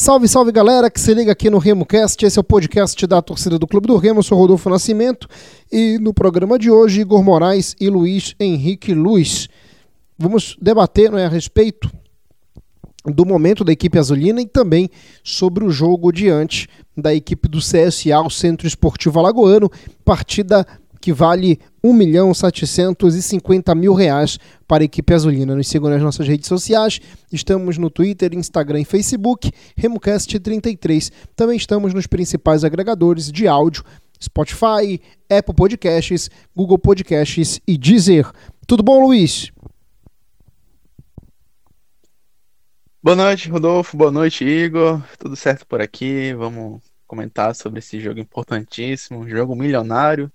[0.00, 2.24] Salve, salve galera que se liga aqui no RemoCast.
[2.24, 4.20] Esse é o podcast da torcida do Clube do Remo.
[4.20, 5.28] Eu sou Rodolfo Nascimento
[5.72, 9.48] e no programa de hoje, Igor Moraes e Luiz Henrique Luiz.
[10.16, 11.90] Vamos debater não é, a respeito
[13.06, 14.88] do momento da equipe azulina e também
[15.24, 19.68] sobre o jogo diante da equipe do CSA, o Centro Esportivo Alagoano,
[20.04, 20.64] partida
[21.00, 25.54] que vale 1 milhão 750 mil reais para a equipe azulina.
[25.54, 27.00] Nos sigam nas nossas redes sociais,
[27.32, 31.12] estamos no Twitter, Instagram e Facebook, RemoCast33.
[31.36, 33.84] Também estamos nos principais agregadores de áudio,
[34.22, 35.00] Spotify,
[35.30, 38.30] Apple Podcasts, Google Podcasts e Deezer.
[38.66, 39.52] Tudo bom, Luiz?
[43.00, 43.96] Boa noite, Rodolfo.
[43.96, 45.00] Boa noite, Igor.
[45.18, 46.34] Tudo certo por aqui?
[46.34, 50.30] Vamos comentar sobre esse jogo importantíssimo, jogo milionário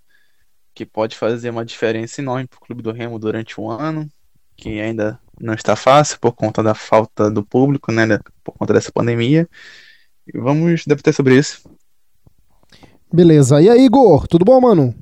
[0.73, 4.09] que pode fazer uma diferença enorme para o Clube do Remo durante o ano,
[4.55, 8.91] que ainda não está fácil por conta da falta do público, né, por conta dessa
[8.91, 9.47] pandemia.
[10.27, 11.61] E vamos debater sobre isso.
[13.11, 13.61] Beleza.
[13.61, 14.95] E aí, Igor, tudo bom, mano?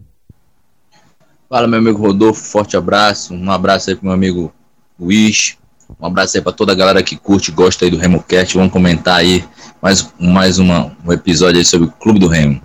[1.47, 3.33] Fala, meu amigo Rodolfo, forte abraço.
[3.33, 4.53] Um abraço aí pro meu amigo
[4.99, 5.57] Luiz.
[5.99, 8.55] Um abraço aí para toda a galera que curte e gosta aí do Remo Cast.
[8.57, 9.43] Vamos comentar aí
[9.81, 12.61] mais, mais uma, um episódio aí sobre o Clube do Remo.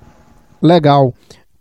[0.62, 1.12] Legal.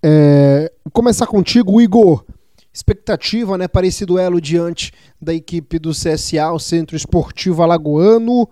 [0.08, 2.24] É, começar contigo, Igor.
[2.72, 8.48] Expectativa né, para esse duelo diante da equipe do CSA, o Centro Esportivo Alagoano.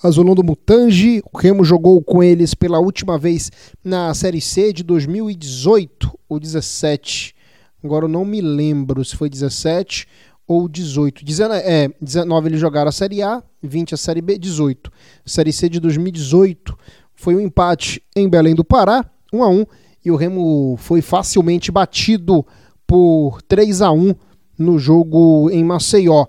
[0.00, 3.50] Azulão do Mutange, o Remo jogou com eles pela última vez
[3.82, 7.34] na Série C de 2018 ou 17.
[7.82, 10.06] Agora eu não me lembro se foi 17
[10.46, 11.24] ou 18.
[11.24, 14.92] 19, é, 19 eles jogaram a Série A, 20 a Série B, 18.
[15.26, 16.78] Série C de 2018
[17.16, 19.66] foi um empate em Belém do Pará, 1 a 1
[20.04, 22.44] e o Remo foi facilmente batido
[22.86, 24.14] por 3 a 1
[24.58, 26.26] no jogo em Maceió.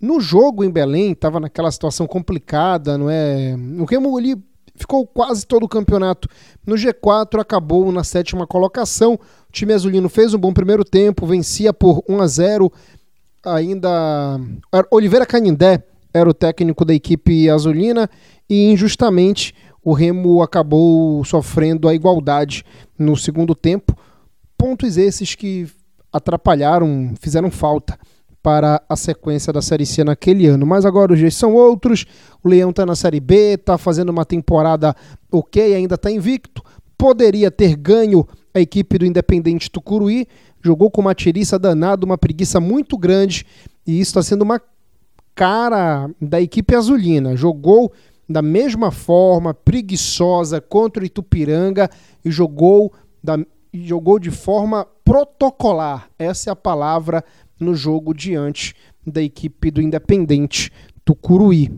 [0.00, 3.54] No jogo em Belém, estava naquela situação complicada, não é?
[3.78, 4.36] O Remo ele
[4.74, 6.26] ficou quase todo o campeonato
[6.66, 9.14] no G4, acabou na sétima colocação.
[9.14, 12.72] O time azulino fez um bom primeiro tempo, vencia por 1 a 0.
[13.44, 14.40] Ainda
[14.90, 15.82] Oliveira Canindé
[16.12, 18.08] era o técnico da equipe azulina
[18.48, 19.54] e injustamente
[19.84, 22.64] o Remo acabou sofrendo a igualdade
[22.98, 23.96] no segundo tempo.
[24.56, 25.66] Pontos esses que
[26.12, 27.98] atrapalharam, fizeram falta
[28.42, 30.66] para a sequência da Série C naquele ano.
[30.66, 32.04] Mas agora os dias são outros.
[32.42, 34.94] O Leão está na Série B, está fazendo uma temporada
[35.30, 36.62] ok, ainda está invicto.
[36.96, 40.26] Poderia ter ganho a equipe do Independente Tucuruí.
[40.62, 43.46] Jogou com uma tiriça danada, uma preguiça muito grande.
[43.86, 44.60] E isso está sendo uma
[45.34, 47.36] cara da equipe azulina.
[47.36, 47.92] Jogou
[48.30, 51.90] da mesma forma, preguiçosa contra o Itupiranga
[52.24, 53.36] e jogou, da,
[53.74, 56.08] jogou de forma protocolar.
[56.16, 57.24] Essa é a palavra
[57.58, 58.72] no jogo diante
[59.04, 60.70] da equipe do Independente
[61.04, 61.72] Tucuruí.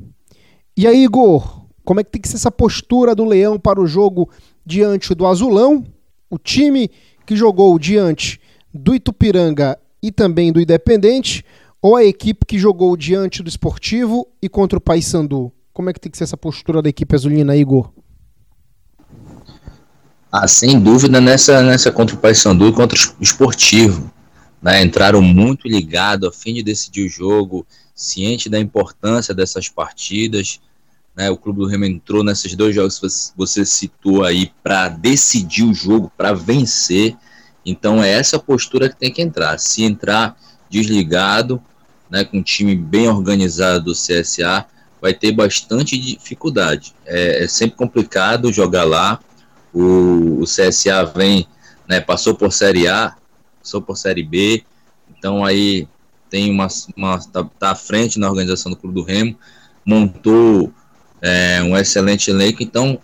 [0.77, 3.87] E aí, Igor, como é que tem que ser essa postura do Leão para o
[3.87, 4.29] jogo
[4.65, 5.83] diante do Azulão?
[6.29, 6.91] O time
[7.25, 8.39] que jogou diante
[8.75, 11.47] do Itupiranga e também do Independente,
[11.81, 15.51] ou a equipe que jogou diante do Esportivo e contra o Paysandu?
[15.73, 17.91] Como é que tem que ser essa postura da equipe azulina, Igor?
[20.31, 24.11] Ah, sem dúvida nessa, nessa contra o Paysandu e contra o Esportivo.
[24.63, 24.83] Né?
[24.83, 30.61] Entraram muito ligados a fim de decidir o jogo, ciente da importância dessas partidas.
[31.17, 31.31] Né?
[31.31, 35.75] O Clube do Remo entrou nesses dois jogos que você citou aí para decidir o
[35.75, 37.17] jogo, para vencer.
[37.65, 39.59] Então é essa postura que tem que entrar.
[39.59, 40.37] Se entrar
[40.69, 41.63] desligado,
[42.11, 44.67] né, com um time bem organizado do CSA,
[45.03, 46.95] vai ter bastante dificuldade.
[47.05, 49.19] É, é sempre complicado jogar lá.
[49.75, 51.47] O, o CSA vem,
[51.89, 53.17] né, passou por Série A,
[53.61, 54.63] passou por Série B,
[55.11, 55.89] então aí
[56.31, 59.37] tem uma, uma tá, tá à frente na organização do Clube do Remo,
[59.85, 60.73] montou
[61.21, 62.99] é, um excelente elenco, então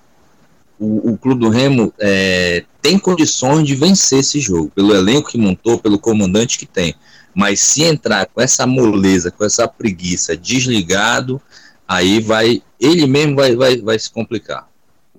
[0.78, 5.38] o, o Clube do Remo é, tem condições de vencer esse jogo, pelo elenco que
[5.38, 6.94] montou, pelo comandante que tem.
[7.34, 11.41] Mas se entrar com essa moleza, com essa preguiça, desligado,
[11.88, 14.69] aí vai ele mesmo vai, vai, vai se complicar.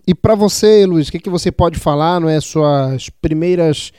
[0.07, 3.91] E para você, Luiz, o que, que você pode falar, não é suas primeiras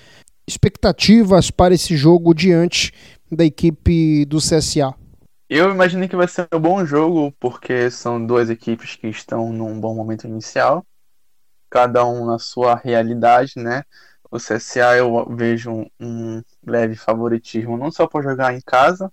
[0.47, 2.93] expectativas para esse jogo diante
[3.31, 4.95] da equipe do CSA?
[5.49, 9.79] Eu imagino que vai ser um bom jogo, porque são duas equipes que estão num
[9.81, 10.85] bom momento inicial,
[11.69, 13.83] cada um na sua realidade, né?
[14.31, 19.13] O CSA eu vejo um leve favoritismo, não só por jogar em casa,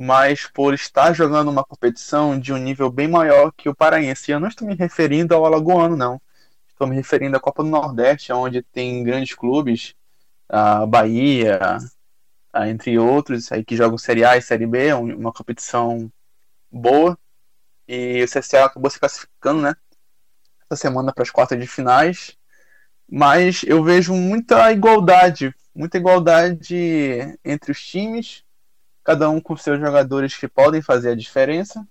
[0.00, 4.30] mas por estar jogando uma competição de um nível bem maior que o paraense.
[4.30, 6.22] Eu não estou me referindo ao alagoano, não.
[6.68, 9.96] Estou me referindo à Copa do Nordeste, onde tem grandes clubes,
[10.48, 11.58] a Bahia,
[12.52, 16.08] a, entre outros, aí que jogam Série A e Série B, uma competição
[16.70, 17.18] boa.
[17.88, 19.74] E o CSA acabou se classificando, né?
[20.70, 22.36] essa semana para as quartas de finais,
[23.10, 28.44] mas eu vejo muita igualdade, muita igualdade entre os times,
[29.08, 31.82] cada um com seus jogadores que podem fazer a diferença.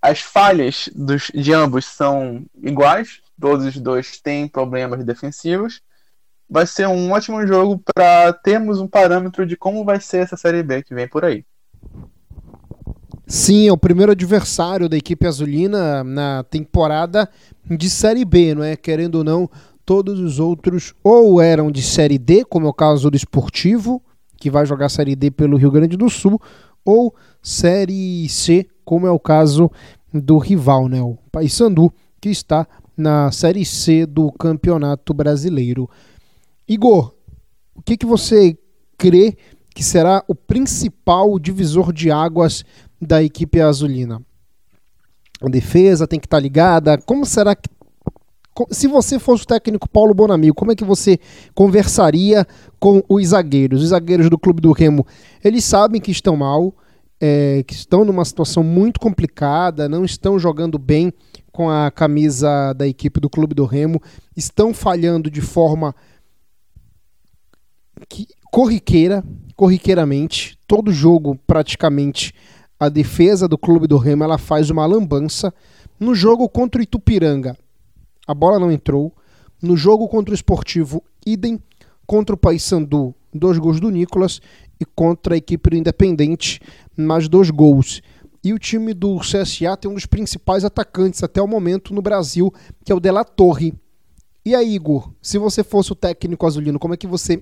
[0.00, 5.80] As falhas dos, de ambos são iguais, todos os dois têm problemas defensivos.
[6.48, 10.62] Vai ser um ótimo jogo para termos um parâmetro de como vai ser essa Série
[10.62, 11.44] B que vem por aí.
[13.26, 17.28] Sim, é o primeiro adversário da equipe azulina na temporada
[17.68, 18.76] de Série B, não é?
[18.76, 19.50] Querendo ou não,
[19.84, 24.00] todos os outros ou eram de Série D, como é o caso do Esportivo,
[24.42, 26.40] que vai jogar Série D pelo Rio Grande do Sul,
[26.84, 29.70] ou Série C, como é o caso
[30.12, 31.00] do rival, né?
[31.00, 32.66] O Paysandu, que está
[32.96, 35.88] na Série C do Campeonato Brasileiro.
[36.66, 37.14] Igor,
[37.72, 38.58] o que, que você
[38.98, 39.36] crê
[39.72, 42.64] que será o principal divisor de águas
[43.00, 44.20] da equipe azulina?
[45.40, 46.98] A defesa tem que estar ligada.
[46.98, 47.68] Como será que
[48.70, 51.18] se você fosse o técnico Paulo Bonamigo, como é que você
[51.54, 52.46] conversaria
[52.78, 53.82] com os zagueiros?
[53.82, 55.06] Os zagueiros do Clube do Remo,
[55.42, 56.74] eles sabem que estão mal,
[57.20, 61.12] é, que estão numa situação muito complicada, não estão jogando bem
[61.50, 64.00] com a camisa da equipe do Clube do Remo,
[64.36, 65.94] estão falhando de forma
[68.08, 69.24] que, corriqueira,
[69.56, 72.34] corriqueiramente, todo jogo praticamente
[72.78, 75.54] a defesa do Clube do Remo ela faz uma lambança.
[76.00, 77.56] No jogo contra o Itupiranga,
[78.26, 79.12] a bola não entrou.
[79.60, 81.60] No jogo contra o Esportivo, idem.
[82.06, 84.40] Contra o Paysandu, dois gols do Nicolas.
[84.80, 86.60] E contra a equipe do Independente,
[86.96, 88.02] mais dois gols.
[88.44, 92.52] E o time do CSA tem um dos principais atacantes até o momento no Brasil,
[92.84, 93.72] que é o Della Torre.
[94.44, 97.40] E aí, Igor, se você fosse o técnico azulino, como é que você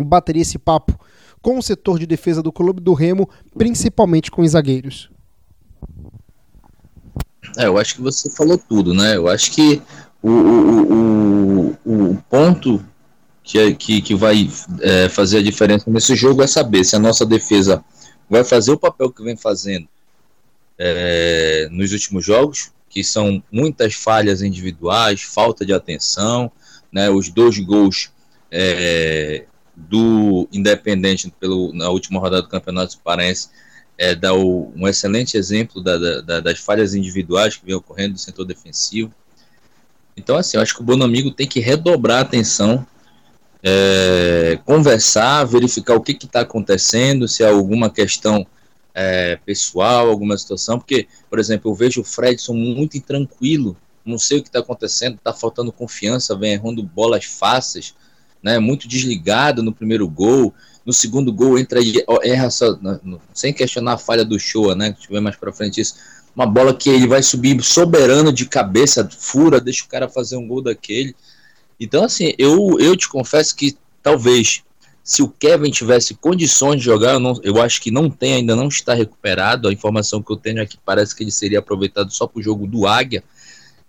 [0.00, 0.96] bateria esse papo
[1.42, 5.10] com o setor de defesa do Clube do Remo, principalmente com os zagueiros?
[7.56, 9.16] É, eu acho que você falou tudo, né?
[9.16, 9.82] Eu acho que
[10.22, 12.84] o, o, o, o ponto
[13.42, 14.50] que, é, que, que vai
[14.80, 17.82] é, fazer a diferença nesse jogo é saber se a nossa defesa
[18.28, 19.88] vai fazer o papel que vem fazendo
[20.78, 26.50] é, nos últimos jogos, que são muitas falhas individuais, falta de atenção,
[26.92, 27.08] né?
[27.10, 28.10] Os dois gols
[28.50, 33.48] é, do Independente pelo, na última rodada do Campeonato Paraense
[33.98, 38.18] é, dá o, um excelente exemplo da, da, das falhas individuais que vem ocorrendo no
[38.18, 39.12] setor defensivo.
[40.16, 42.86] Então, assim, eu acho que o Bonamigo tem que redobrar a atenção,
[43.62, 48.46] é, conversar, verificar o que está acontecendo, se há alguma questão
[48.94, 54.38] é, pessoal, alguma situação, porque, por exemplo, eu vejo o Fredson muito intranquilo, não sei
[54.38, 57.94] o que está acontecendo, está faltando confiança, vem errando bolas fáceis,
[58.42, 60.54] né, muito desligado no primeiro gol,
[60.88, 61.80] no segundo gol entra
[62.24, 62.74] erra só,
[63.34, 64.94] sem questionar a falha do Shoa, né?
[64.94, 65.96] Que tiver mais para frente isso.
[66.34, 70.48] Uma bola que ele vai subir soberano de cabeça, fura, deixa o cara fazer um
[70.48, 71.14] gol daquele.
[71.78, 74.62] Então, assim, eu, eu te confesso que talvez
[75.04, 78.56] se o Kevin tivesse condições de jogar, eu, não, eu acho que não tem, ainda
[78.56, 79.68] não está recuperado.
[79.68, 82.66] A informação que eu tenho aqui parece que ele seria aproveitado só para o jogo
[82.66, 83.22] do Águia.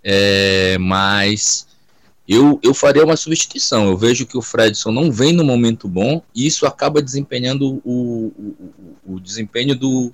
[0.03, 1.65] É, mas
[2.29, 3.87] eu, eu faria uma substituição.
[3.87, 8.31] Eu vejo que o Fredson não vem no momento bom e isso acaba desempenhando o,
[8.37, 10.13] o, o desempenho do,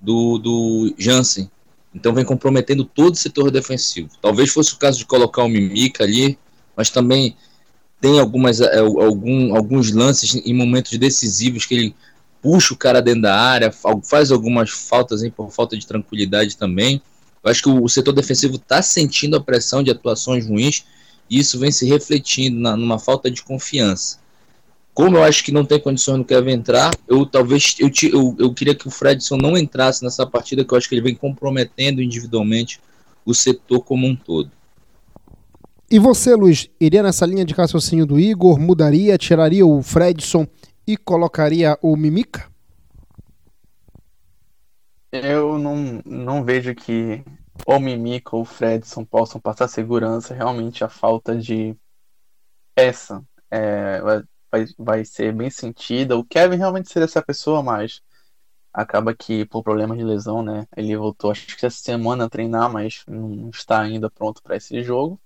[0.00, 1.50] do, do Jansen.
[1.94, 4.08] Então vem comprometendo todo o setor defensivo.
[4.22, 6.38] Talvez fosse o caso de colocar o Mimica ali,
[6.74, 7.36] mas também
[8.00, 11.96] tem algumas, é, algum, alguns lances em momentos decisivos que ele
[12.40, 13.70] puxa o cara dentro da área,
[14.02, 17.02] faz algumas faltas por falta de tranquilidade também.
[17.44, 20.86] Eu acho que o setor defensivo está sentindo a pressão de atuações ruins
[21.28, 24.20] isso vem se refletindo na, numa falta de confiança.
[24.94, 28.52] Como eu acho que não tem condições no Kevin entrar, eu talvez eu, eu, eu
[28.52, 32.02] queria que o Fredson não entrasse nessa partida, que eu acho que ele vem comprometendo
[32.02, 32.78] individualmente
[33.24, 34.50] o setor como um todo.
[35.90, 40.46] E você, Luiz, iria nessa linha de raciocínio do Igor, mudaria, tiraria o Fredson
[40.86, 42.50] e colocaria o Mimica?
[45.12, 47.22] Eu não, não vejo que
[47.66, 51.76] ou Mimica ou Fredson possam passar segurança, realmente a falta de
[52.74, 54.00] peça é,
[54.50, 56.16] vai, vai ser bem sentida.
[56.16, 58.02] O Kevin realmente seria essa pessoa, mas
[58.72, 60.66] acaba que por problemas de lesão, né?
[60.76, 64.82] Ele voltou acho que essa semana a treinar, mas não está ainda pronto para esse
[64.82, 65.20] jogo.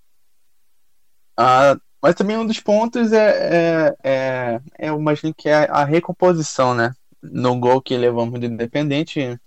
[1.37, 5.85] Ah, mas também um dos pontos é, é, é, é eu imagino que é a
[5.85, 6.95] recomposição, né?
[7.23, 9.38] No gol que levamos do Independente,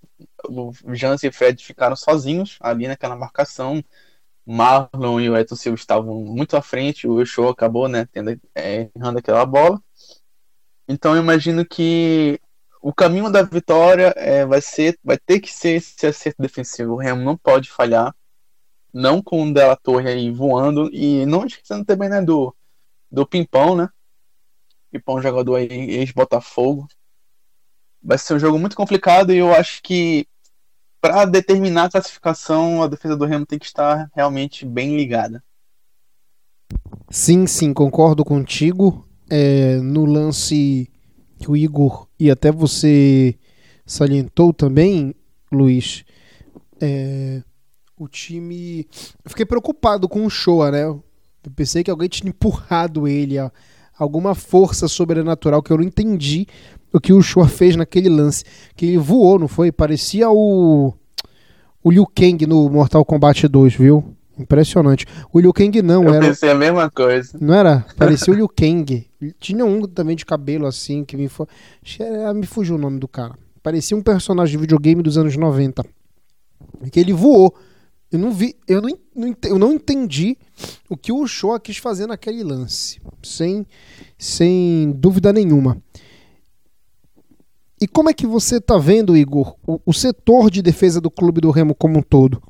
[0.47, 3.83] o Jansen e o Fred ficaram sozinhos ali naquela marcação.
[4.45, 8.89] Marlon e o Edson Silva estavam muito à frente, o show acabou, né, tendo, é,
[8.95, 9.79] errando aquela bola.
[10.87, 12.39] Então eu imagino que
[12.81, 16.93] o caminho da vitória é, vai ser, vai ter que ser esse acerto defensivo.
[16.93, 18.15] O Remo não pode falhar.
[18.93, 22.55] não com o Della Torre aí voando, e não esquecendo também, né, do,
[23.11, 23.89] do Pimpão, né?
[24.91, 26.87] Pimpão, jogador aí, ex-Botafogo.
[28.01, 30.25] Vai ser um jogo muito complicado e eu acho que
[31.01, 35.43] para determinar a classificação, a defesa do Remo tem que estar realmente bem ligada.
[37.09, 39.05] Sim, sim, concordo contigo.
[39.29, 40.89] É, no lance
[41.37, 43.35] que o Igor e até você
[43.85, 45.15] salientou também,
[45.51, 46.03] Luiz,
[46.81, 47.41] é,
[47.97, 48.87] o time.
[49.23, 50.83] Eu fiquei preocupado com o Shoa, né?
[50.85, 51.03] Eu
[51.55, 53.35] pensei que alguém tinha empurrado ele,
[53.97, 56.47] alguma força sobrenatural que eu não entendi
[56.93, 58.43] o que o Shoa fez naquele lance.
[58.75, 59.71] Que ele voou, não foi?
[59.71, 60.93] Parecia o.
[61.81, 64.15] O Liu Kang no Mortal Kombat 2, viu?
[64.37, 65.05] Impressionante.
[65.31, 66.27] O Liu Kang não eu era.
[66.27, 67.37] Pensei a mesma coisa.
[67.39, 67.85] Não era?
[67.97, 69.07] Parecia o Liu Kang.
[69.39, 71.29] Tinha um também de cabelo assim que me,
[72.35, 73.35] me fugiu o nome do cara.
[73.61, 75.83] Parecia um personagem de videogame dos anos 90.
[76.91, 77.53] Que ele voou.
[78.11, 78.89] Eu não vi, eu não,
[79.43, 80.35] eu não entendi
[80.89, 82.99] o que o Shoa quis fazer naquele lance.
[83.21, 83.67] Sem,
[84.17, 85.77] sem dúvida nenhuma.
[87.81, 91.39] E como é que você está vendo, Igor, o, o, setor de defesa do clube
[91.39, 92.41] do Remo como um todo?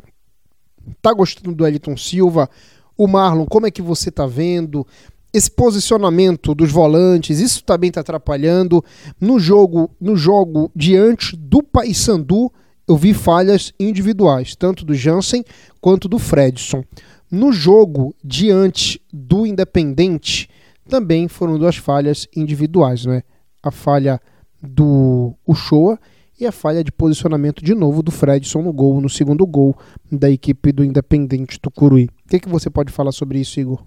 [1.01, 2.49] Tá gostando do Elton Silva?
[2.97, 4.85] O Marlon, como é que você está vendo?
[5.31, 8.83] Esse posicionamento dos volantes, isso também está atrapalhando.
[9.21, 12.51] No jogo, no jogo diante do Paysandu,
[12.87, 15.45] eu vi falhas individuais, tanto do Jansen
[15.79, 16.83] quanto do Fredson.
[17.29, 20.49] No jogo diante do Independente,
[20.87, 23.21] também foram duas falhas individuais, né?
[23.61, 24.19] A falha
[24.61, 25.99] do Uchoa
[26.39, 29.77] e a falha de posicionamento de novo do Fredson no gol, no segundo gol
[30.09, 32.09] da equipe do Independente Tucuruí.
[32.25, 33.83] O que, que você pode falar sobre isso, Igor?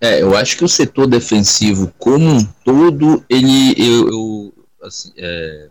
[0.00, 5.70] É, eu acho que o setor defensivo como um todo, ele, eu, eu assim, é,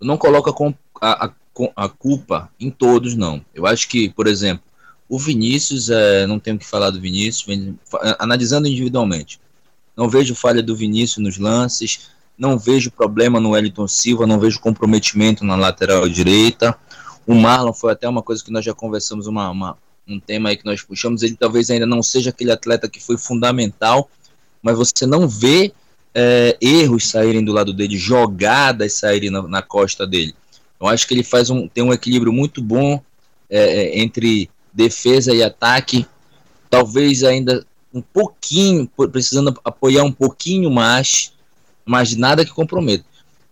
[0.00, 1.34] eu não coloco a, a,
[1.74, 3.44] a, culpa em todos, não.
[3.52, 4.62] Eu acho que, por exemplo,
[5.08, 7.58] o Vinícius, é, não tenho que falar do Vinícius,
[8.18, 9.40] analisando individualmente.
[9.98, 14.60] Não vejo falha do Vinícius nos lances, não vejo problema no Wellington Silva, não vejo
[14.60, 16.78] comprometimento na lateral direita.
[17.26, 19.76] O Marlon foi até uma coisa que nós já conversamos, uma, uma,
[20.06, 21.24] um tema aí que nós puxamos.
[21.24, 24.08] Ele talvez ainda não seja aquele atleta que foi fundamental,
[24.62, 25.72] mas você não vê
[26.14, 30.32] é, erros saírem do lado dele, jogadas saírem na, na, costa dele.
[30.80, 33.02] Eu acho que ele faz um, tem um equilíbrio muito bom
[33.50, 36.06] é, é entre defesa e ataque.
[36.70, 41.32] Talvez ainda um pouquinho, precisando apoiar um pouquinho mais,
[41.84, 43.04] mas nada que comprometa.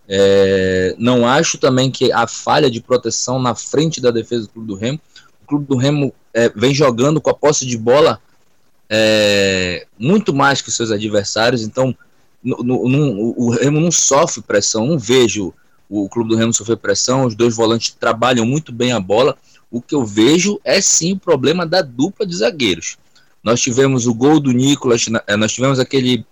[0.09, 4.69] É, não acho também que a falha de proteção na frente da defesa do Clube
[4.69, 5.01] do Remo.
[5.43, 8.21] O Clube do Remo é, vem jogando com a posse de bola
[8.89, 11.97] é, muito mais que seus adversários, então
[12.43, 15.53] no, no, no, o Remo não sofre pressão, não vejo
[15.89, 19.37] o Clube do Remo sofrer pressão, os dois volantes trabalham muito bem a bola.
[19.71, 22.97] O que eu vejo é sim o problema da dupla de zagueiros.
[23.47, 26.27] Nós tivemos o gol do Nicolas, eh, nós tivemos aquele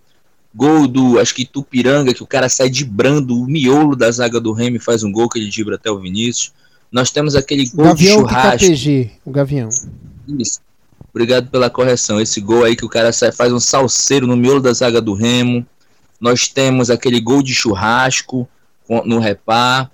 [0.53, 4.41] gol do, acho que Tupiranga, que o cara sai de brando, o miolo da zaga
[4.41, 6.53] do Remy faz um gol que ele dibra até o Vinícius.
[6.91, 8.67] Nós temos aquele gol Gavião de churrasco.
[8.67, 9.69] KTG, o Gavião.
[10.41, 10.59] Isso.
[11.13, 12.21] Obrigado pela correção.
[12.21, 15.15] Esse gol aí que o cara sai, faz um salseiro no miolo da zaga do
[15.15, 15.65] Remo.
[16.21, 18.49] Nós temos aquele gol de churrasco
[19.05, 19.89] no repar.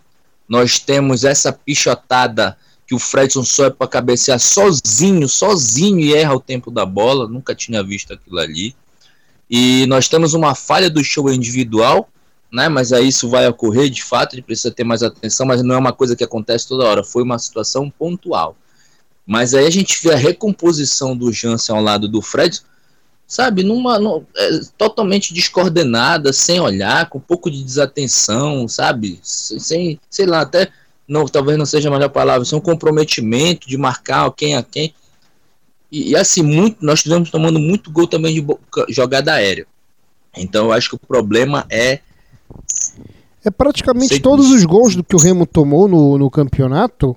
[0.49, 2.57] Nós temos essa pichotada
[2.91, 7.29] que o Fredson sobe para cabecear sozinho, sozinho e erra o tempo da bola.
[7.29, 8.75] Nunca tinha visto aquilo ali.
[9.49, 12.09] E nós temos uma falha do show individual,
[12.53, 12.69] né?
[12.69, 15.79] Mas aí isso vai ocorrer de fato, ele precisa ter mais atenção, mas não é
[15.79, 18.57] uma coisa que acontece toda hora, foi uma situação pontual.
[19.25, 22.65] Mas aí a gente vê a recomposição do Jansen ao lado do Fredson,
[23.25, 30.01] sabe, numa, numa é, totalmente descoordenada, sem olhar, com um pouco de desatenção, sabe, sem,
[30.11, 30.73] sei lá, até
[31.11, 34.63] não, talvez não seja a melhor palavra, isso é um comprometimento de marcar quem a
[34.63, 34.95] quem.
[35.91, 38.47] E, e assim, muito, nós estivemos tomando muito gol também de
[38.89, 39.67] jogada aérea.
[40.37, 41.99] Então eu acho que o problema é.
[43.45, 47.17] É praticamente todos os gols do que o Remo tomou no, no campeonato,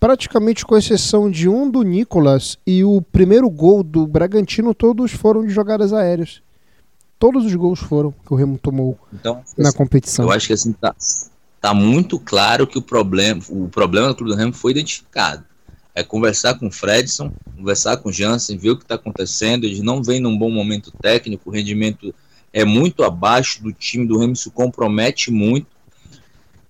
[0.00, 5.44] praticamente com exceção de um do Nicolas e o primeiro gol do Bragantino, todos foram
[5.44, 6.40] de jogadas aéreas.
[7.18, 10.24] Todos os gols foram que o Remo tomou então, na assim, competição.
[10.24, 10.94] Eu acho que assim tá,
[11.66, 15.44] tá muito claro que o problema, o problema do Clube do Remo foi identificado.
[15.92, 19.64] É conversar com o Fredson, conversar com o Jansen, ver o que está acontecendo.
[19.64, 22.14] Eles não vêm num bom momento técnico, o rendimento
[22.52, 25.66] é muito abaixo do time do Remo, se compromete muito.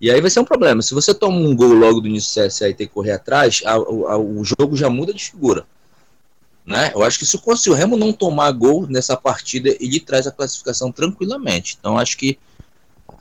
[0.00, 0.80] E aí vai ser um problema.
[0.80, 3.62] Se você toma um gol logo do início do CSA e tem que correr atrás,
[3.66, 5.66] a, a, o jogo já muda de figura.
[6.64, 6.90] Né?
[6.94, 10.32] Eu acho que se, se o Remo não tomar gol nessa partida, ele traz a
[10.32, 11.76] classificação tranquilamente.
[11.78, 12.38] Então acho que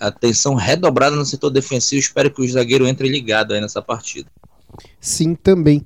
[0.08, 2.00] atenção redobrada no setor defensivo.
[2.00, 4.30] Espero que o zagueiro entre ligado aí nessa partida.
[5.00, 5.86] sim também.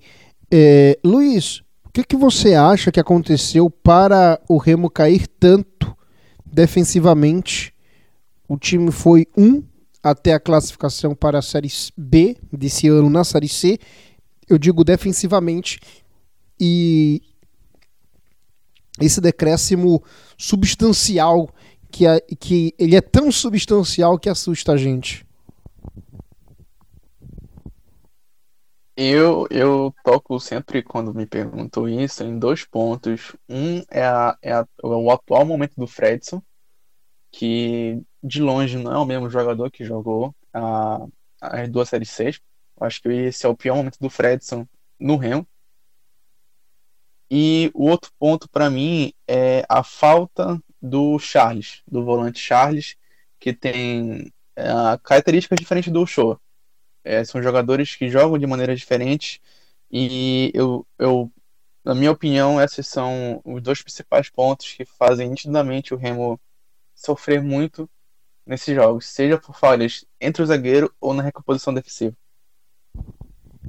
[0.52, 5.96] É, Luiz, o que, que você acha que aconteceu para o Remo cair tanto
[6.46, 7.74] defensivamente?
[8.48, 9.64] O time foi um
[10.02, 13.78] até a classificação para a Série B desse ano na Série C.
[14.48, 15.80] Eu digo defensivamente.
[16.60, 17.22] E
[19.00, 20.04] esse decréscimo
[20.38, 21.50] substancial
[21.92, 25.26] que, a, que ele é tão substancial que assusta a gente.
[29.02, 33.34] Eu, eu toco sempre quando me perguntam isso em dois pontos.
[33.48, 36.44] Um é, a, é, a, é o atual momento do Fredson,
[37.32, 41.08] que de longe não é o mesmo jogador que jogou a,
[41.40, 42.42] as duas séries 6.
[42.82, 44.68] Acho que esse é o pior momento do Fredson
[45.00, 45.48] no Remo.
[47.32, 52.96] E o outro ponto para mim é a falta do Charles, do volante Charles,
[53.40, 54.64] que tem é,
[55.04, 56.40] características diferentes do Show.
[57.04, 59.42] É, são jogadores que jogam de maneira diferente
[59.92, 61.32] e eu, eu,
[61.84, 66.40] na minha opinião, esses são os dois principais pontos que fazem nitidamente o Remo
[66.94, 67.90] sofrer muito
[68.46, 72.16] nesses jogos, seja por falhas entre o zagueiro ou na recomposição defensiva.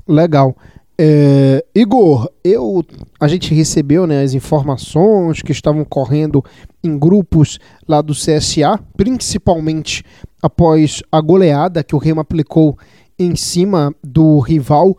[0.07, 0.57] Legal.
[1.03, 2.85] É, Igor, eu,
[3.19, 6.45] a gente recebeu né, as informações que estavam correndo
[6.85, 10.05] em grupos lá do CSA, principalmente
[10.43, 12.79] após a goleada que o Remo aplicou
[13.19, 14.95] em cima do rival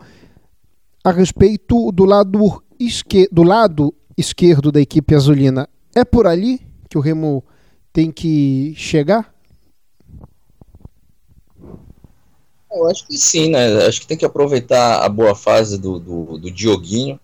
[1.04, 2.60] a respeito do lado,
[3.30, 5.68] do lado esquerdo da equipe azulina.
[5.94, 7.44] É por ali que o Remo
[7.92, 9.32] tem que chegar?
[12.72, 13.86] Eu acho que sim, né?
[13.86, 17.20] Acho que tem que aproveitar a boa fase do, do, do Dioguinho,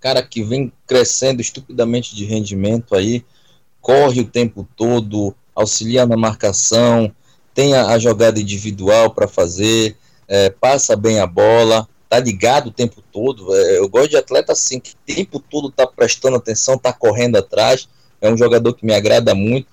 [0.00, 3.24] cara que vem crescendo estupidamente de rendimento aí,
[3.80, 7.14] corre o tempo todo, auxilia na marcação,
[7.54, 9.96] tem a, a jogada individual para fazer,
[10.26, 13.54] é, passa bem a bola, tá ligado o tempo todo.
[13.54, 17.36] É, eu gosto de atleta assim, que o tempo todo tá prestando atenção, tá correndo
[17.36, 17.88] atrás.
[18.20, 19.66] É um jogador que me agrada muito.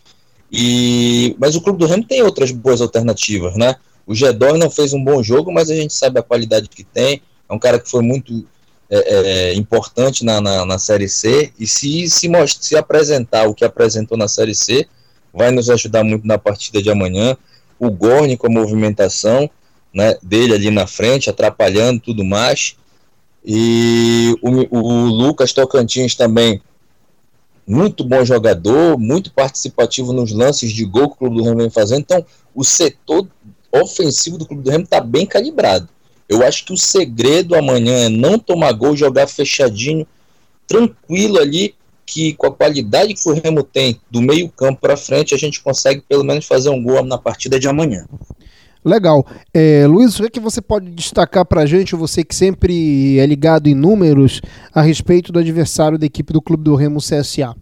[0.52, 3.76] E mas o clube do Remo tem outras boas alternativas, né?
[4.10, 7.22] O Gedor não fez um bom jogo, mas a gente sabe a qualidade que tem.
[7.48, 8.44] É um cara que foi muito
[8.90, 11.54] é, é, importante na, na, na, Série C.
[11.60, 12.28] E se, se,
[12.60, 14.88] se apresentar o que apresentou na Série C,
[15.32, 17.38] vai nos ajudar muito na partida de amanhã.
[17.78, 19.48] O Gorni com a movimentação
[19.94, 22.78] né, dele ali na frente, atrapalhando tudo mais.
[23.46, 26.60] E o, o Lucas Tocantins também,
[27.64, 31.70] muito bom jogador, muito participativo nos lances de gol que o Clube do Remo vem
[31.70, 32.00] fazendo.
[32.00, 33.28] Então, o setor
[33.72, 35.88] ofensivo do Clube do Remo está bem calibrado.
[36.28, 40.06] Eu acho que o segredo amanhã é não tomar gol, jogar fechadinho,
[40.68, 41.74] tranquilo ali,
[42.06, 45.62] que com a qualidade que o Remo tem do meio campo para frente, a gente
[45.62, 48.06] consegue pelo menos fazer um gol na partida de amanhã.
[48.84, 49.26] Legal.
[49.54, 53.20] É, Luiz, o que, é que você pode destacar para a gente, você que sempre
[53.20, 54.42] é ligado em números,
[54.74, 57.56] a respeito do adversário da equipe do Clube do Remo CSA?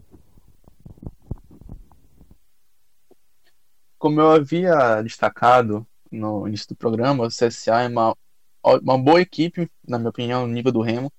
[3.98, 8.16] Como eu havia destacado no início do programa, o CSA é uma,
[8.64, 11.12] uma boa equipe, na minha opinião, no nível do Remo,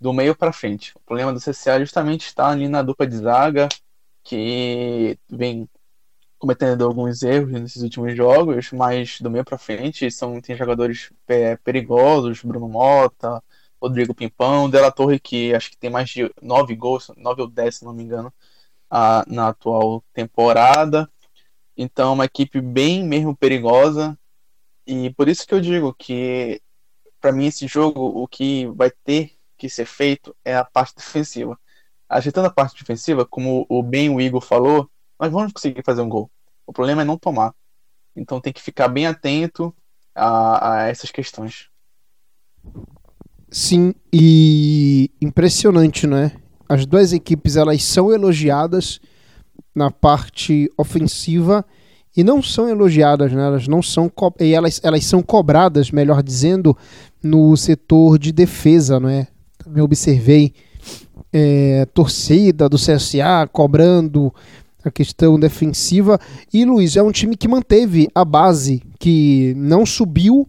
[0.00, 0.92] do meio para frente.
[0.96, 3.68] O problema do CSA justamente está ali na dupla de zaga,
[4.22, 5.68] que vem
[6.38, 11.56] cometendo alguns erros nesses últimos jogos, mas do meio para frente são tem jogadores é,
[11.56, 13.42] perigosos, Bruno Mota,
[13.80, 17.76] Rodrigo Pimpão, Della Torre que acho que tem mais de nove gols, nove ou dez,
[17.76, 18.32] se não me engano,
[18.90, 21.10] a, na atual temporada.
[21.76, 24.18] Então, uma equipe bem mesmo perigosa.
[24.86, 26.60] E por isso que eu digo que
[27.20, 31.58] para mim esse jogo o que vai ter que ser feito é a parte defensiva.
[32.08, 36.08] Ajeitando a parte defensiva, como o bem o Igor falou, nós vamos conseguir fazer um
[36.08, 36.30] gol.
[36.66, 37.52] O problema é não tomar.
[38.14, 39.74] Então tem que ficar bem atento
[40.14, 41.68] a, a essas questões.
[43.50, 46.32] Sim, e impressionante, né?
[46.68, 49.00] As duas equipes elas são elogiadas
[49.74, 51.64] na parte ofensiva
[52.16, 53.44] e não são elogiadas, né?
[53.44, 56.76] Elas não são e elas, elas são cobradas, melhor dizendo,
[57.22, 59.26] no setor de defesa, não é?
[59.58, 60.54] Também observei
[61.32, 64.32] é, torcida do CSA cobrando
[64.82, 66.18] a questão defensiva.
[66.52, 70.48] E Luiz, é um time que manteve a base, que não subiu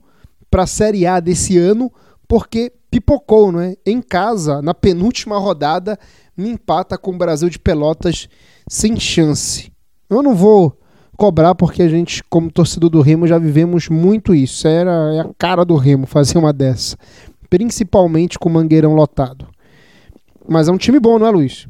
[0.50, 1.92] para a Série A desse ano,
[2.28, 3.76] porque pipocou, não é?
[3.86, 6.00] Em casa, na penúltima rodada,
[6.36, 8.30] me empata com o Brasil de Pelotas
[8.70, 9.72] sem chance.
[10.10, 10.78] Eu não vou
[11.18, 14.68] cobrar porque a gente, como torcedor do Remo, já vivemos muito isso.
[14.68, 16.96] Era é a cara do Remo fazer uma dessa,
[17.50, 19.48] principalmente com o Mangueirão lotado.
[20.48, 21.68] Mas é um time bom, não é, Luiz?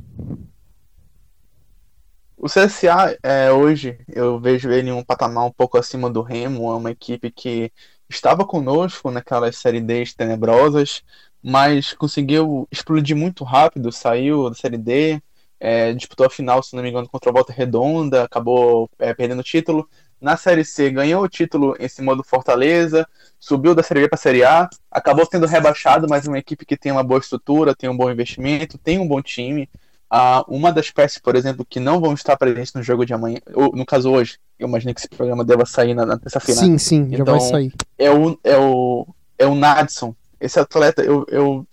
[2.37, 6.71] O CSA, é, hoje, eu vejo ele em um patamar um pouco acima do Remo,
[6.71, 7.71] é uma equipe que
[8.07, 11.01] estava conosco naquelas Série D tenebrosas,
[11.41, 15.19] mas conseguiu explodir muito rápido, saiu da Série D,
[15.59, 19.39] é, disputou a final, se não me engano, contra a Volta Redonda, acabou é, perdendo
[19.39, 19.87] o título.
[20.19, 23.07] Na Série C ganhou o título em cima do Fortaleza,
[23.39, 26.77] subiu da Série B para a Série A, acabou sendo rebaixado, mas uma equipe que
[26.77, 29.69] tem uma boa estrutura, tem um bom investimento, tem um bom time.
[30.09, 33.39] Ah, uma das peças, por exemplo, que não vão estar presentes no jogo de amanhã,
[33.53, 36.61] ou no caso hoje, eu imagino que esse programa deva sair na, na terça-feira.
[36.61, 37.73] Sim, sim, já então, vai sair.
[37.97, 40.15] É o, é o, é o Nadson.
[40.39, 41.67] Esse atleta, eu, eu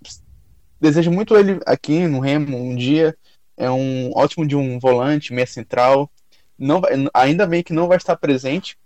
[0.80, 3.16] desejo muito ele aqui no Remo um dia.
[3.56, 6.10] É um ótimo de um volante, meia central.
[6.58, 8.78] Não ainda bem que não vai estar presente.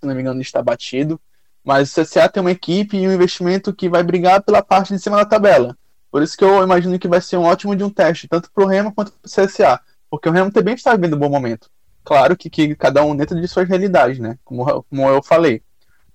[0.00, 1.20] Se não me engano, está batido.
[1.62, 5.00] Mas o CCA tem uma equipe e um investimento que vai brigar pela parte de
[5.00, 5.76] cima da tabela.
[6.10, 8.64] Por isso que eu imagino que vai ser um ótimo de um teste, tanto para
[8.64, 9.80] o Remo quanto para o CSA.
[10.10, 11.70] Porque o Remo também está vivendo um bom momento.
[12.04, 14.38] Claro que, que cada um dentro de suas realidades, né?
[14.44, 15.62] Como, como eu falei.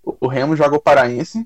[0.03, 1.45] O, o Remo joga o Paraense,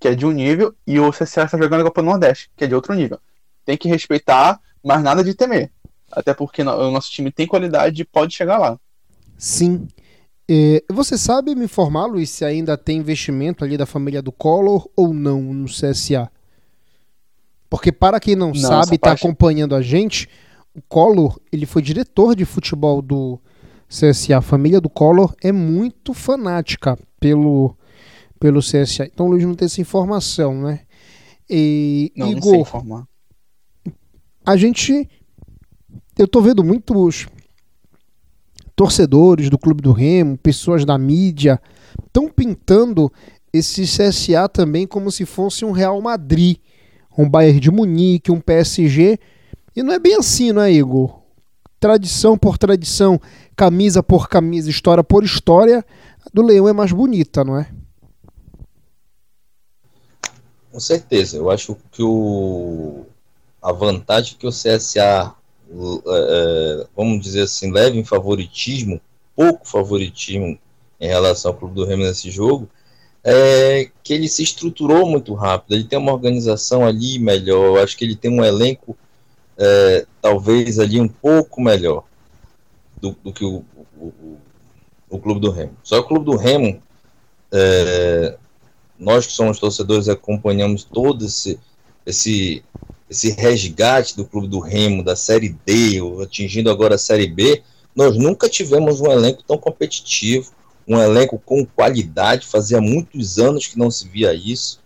[0.00, 2.64] que é de um nível, e o CSA está jogando a Copa do Nordeste, que
[2.64, 3.20] é de outro nível.
[3.64, 5.70] Tem que respeitar, mas nada de temer.
[6.12, 8.78] Até porque o nosso time tem qualidade e pode chegar lá.
[9.38, 9.88] Sim.
[10.48, 14.88] É, você sabe me informar, Luiz, se ainda tem investimento ali da família do Collor
[14.94, 16.30] ou não no CSA?
[17.70, 19.24] Porque para quem não, não sabe, está parte...
[19.24, 20.28] acompanhando a gente,
[20.74, 23.40] o Collor, ele foi diretor de futebol do
[23.88, 24.36] CSA.
[24.36, 27.74] A família do Collor é muito fanática pelo,
[28.38, 29.06] pelo CSA.
[29.06, 30.80] Então o Luiz não tem essa informação, né?
[31.48, 33.08] E, não, Igor, não sei informar.
[34.44, 35.08] a gente...
[36.18, 37.26] Eu tô vendo muitos
[38.76, 41.60] torcedores do Clube do Remo, pessoas da mídia,
[42.06, 43.12] estão pintando
[43.52, 46.58] esse CSA também como se fosse um Real Madrid
[47.16, 49.18] um Bayern de Munique, um PSG.
[49.74, 51.20] E não é bem assim, não é, Igor?
[51.78, 53.20] Tradição por tradição,
[53.56, 55.84] camisa por camisa, história por história,
[56.24, 57.68] a do Leão é mais bonita, não é?
[60.70, 61.36] Com certeza.
[61.36, 63.04] Eu acho que o,
[63.60, 65.34] a vantagem que o CSA,
[66.06, 69.00] é, vamos dizer assim, leva em favoritismo,
[69.34, 70.58] pouco favoritismo
[71.00, 72.68] em relação ao Clube do Remo nesse jogo,
[73.24, 77.96] é que ele se estruturou muito rápido, ele tem uma organização ali melhor, eu acho
[77.96, 78.96] que ele tem um elenco
[79.56, 82.04] é, talvez ali um pouco melhor
[83.00, 83.64] do, do que o,
[83.98, 84.38] o,
[85.10, 85.76] o, Clube do Remo.
[85.82, 86.82] Só o Clube do Remo,
[87.52, 88.36] é,
[88.98, 91.58] nós que somos torcedores acompanhamos todo esse,
[92.06, 92.64] esse,
[93.12, 97.62] esse resgate do Clube do Remo, da Série D, atingindo agora a Série B,
[97.94, 100.50] nós nunca tivemos um elenco tão competitivo,
[100.88, 104.80] um elenco com qualidade, fazia muitos anos que não se via isso,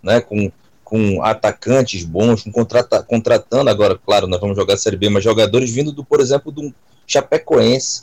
[0.00, 0.50] né, com,
[0.84, 5.24] com atacantes bons, com contrata, contratando agora, claro, nós vamos jogar a Série B, mas
[5.24, 6.72] jogadores vindo, do, por exemplo, do
[7.04, 8.02] Chapecoense.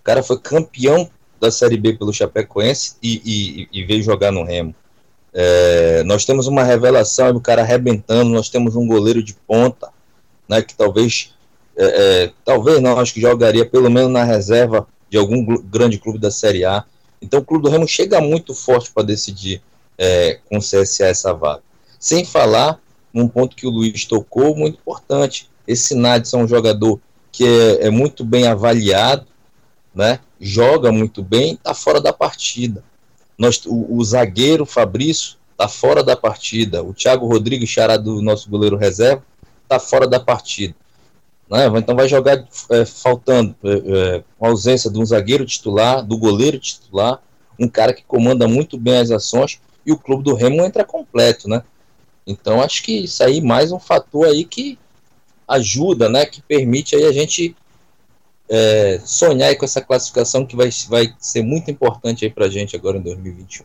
[0.00, 1.08] O cara foi campeão
[1.40, 3.22] da Série B pelo Chapecoense e,
[3.72, 4.74] e, e veio jogar no Remo.
[5.34, 9.88] É, nós temos uma revelação do cara arrebentando, nós temos um goleiro de ponta,
[10.48, 11.34] né, que talvez,
[11.76, 11.84] é,
[12.24, 16.30] é, talvez não, acho que jogaria pelo menos na reserva de algum grande clube da
[16.30, 16.84] Série A.
[17.20, 19.62] Então o Clube do Remo chega muito forte para decidir
[19.96, 21.62] é, com o CSA essa vaga.
[21.98, 22.80] Sem falar
[23.12, 25.50] num ponto que o Luiz tocou, muito importante.
[25.66, 29.26] Esse Nadson é um jogador que é, é muito bem avaliado,
[29.94, 30.18] né?
[30.40, 32.82] joga muito bem, está fora da partida.
[33.42, 36.80] Nós, o, o zagueiro Fabrício está fora da partida.
[36.80, 39.24] O Thiago Rodrigues, chará do nosso goleiro reserva,
[39.64, 40.76] está fora da partida.
[41.50, 41.66] Né?
[41.76, 46.16] Então vai jogar é, faltando, é, é, com a ausência de um zagueiro titular, do
[46.16, 47.20] goleiro titular,
[47.58, 51.48] um cara que comanda muito bem as ações, e o clube do Remo entra completo,
[51.48, 51.64] né?
[52.24, 54.78] Então acho que isso aí mais um fator aí que
[55.48, 56.26] ajuda, né?
[56.26, 57.56] Que permite aí a gente
[58.48, 62.98] é, sonhar com essa classificação que vai, vai ser muito importante aí pra gente agora
[62.98, 63.64] em 2021.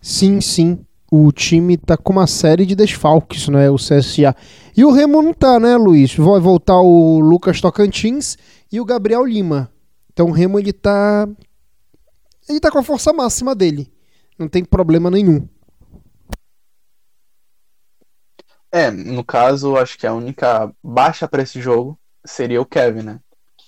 [0.00, 3.68] Sim, sim o time tá com uma série de desfalques, né?
[3.68, 4.34] O CSA.
[4.76, 6.14] E o Remo não tá, né, Luiz?
[6.14, 8.38] Vai voltar o Lucas Tocantins
[8.70, 9.72] e o Gabriel Lima.
[10.12, 11.28] Então o Remo ele tá
[12.48, 13.92] ele tá com a força máxima dele.
[14.38, 15.48] Não tem problema nenhum.
[18.72, 23.20] É, no caso, acho que a única baixa para esse jogo seria o Kevin, né?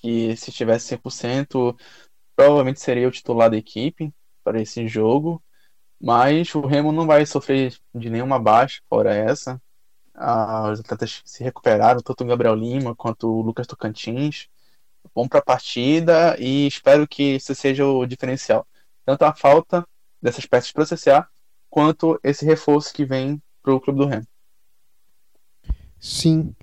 [0.02, 1.76] Que se tivesse 100%,
[2.36, 4.12] provavelmente seria o titular da equipe
[4.44, 5.42] para esse jogo.
[6.00, 9.62] Mas o Remo não vai sofrer de nenhuma baixa fora essa.
[10.14, 14.48] Ah, os atletas se recuperaram, tanto o Gabriel Lima quanto o Lucas Tocantins.
[15.14, 18.66] Vão para a partida e espero que esse seja o diferencial.
[19.04, 19.86] Tanto a falta
[20.20, 21.28] dessas peças para CCA,
[21.70, 24.26] quanto esse reforço que vem para o Clube do Remo.
[25.98, 26.54] Sim.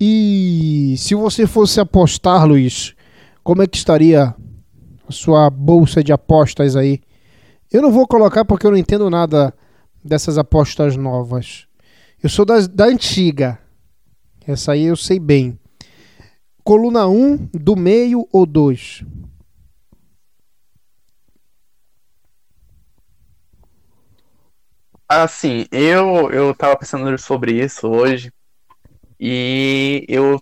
[0.00, 2.94] E se você fosse apostar, Luiz,
[3.42, 4.34] como é que estaria
[5.06, 7.00] a sua bolsa de apostas aí
[7.70, 9.54] Eu não vou colocar porque eu não entendo nada
[10.02, 11.66] dessas apostas novas.
[12.22, 13.58] Eu sou das, da antiga.
[14.46, 15.58] Essa aí eu sei bem.
[16.62, 19.04] Coluna 1, do meio ou 2?
[25.08, 28.32] Assim, eu eu tava pensando sobre isso hoje
[29.26, 30.38] e eu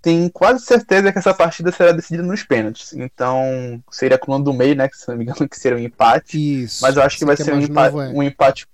[0.00, 2.94] tenho quase certeza que essa partida será decidida nos pênaltis.
[2.94, 5.80] Então, seria a coluna do meio, né, que se não me engano que seria um
[5.80, 6.62] empate.
[6.62, 6.80] Isso.
[6.80, 8.08] Mas eu acho que vai é ser um, empa novo, é.
[8.08, 8.66] um empate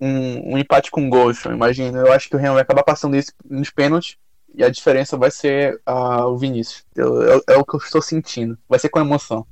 [0.00, 1.98] um, um empate com gols, eu imagino.
[1.98, 4.16] Eu acho que o Real vai acabar passando isso nos pênaltis
[4.54, 6.84] e a diferença vai ser ah, o Vinícius.
[6.94, 8.56] Eu- eu- é o que eu estou sentindo.
[8.68, 9.44] Vai ser com emoção.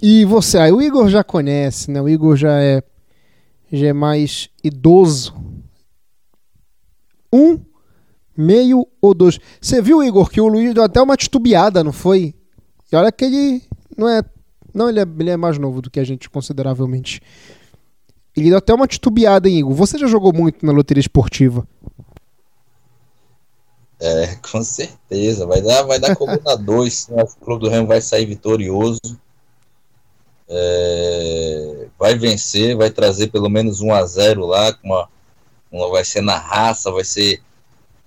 [0.00, 0.56] E você?
[0.56, 2.00] Aí o Igor já conhece, né?
[2.00, 2.82] O Igor já é
[3.70, 5.34] já é mais idoso.
[7.30, 7.60] Um,
[8.38, 9.38] meio ou dois?
[9.60, 12.34] Você viu, Igor, que o Luiz deu até uma titubeada, não foi?
[12.90, 13.62] E olha que ele
[13.96, 14.22] não é.
[14.72, 17.20] Não, ele é, ele é mais novo do que a gente, consideravelmente.
[18.36, 19.74] Ele deu até uma titubeada, hein, Igor?
[19.74, 21.66] Você já jogou muito na loteria esportiva?
[24.00, 25.44] É, com certeza.
[25.46, 27.08] Vai dar, vai dar coluna 2.
[27.10, 29.00] O Clube do Remo vai sair vitorioso.
[30.48, 34.72] É, vai vencer, vai trazer pelo menos 1 a 0 lá.
[34.72, 35.08] Com uma,
[35.72, 37.42] uma- vai ser na raça, vai ser,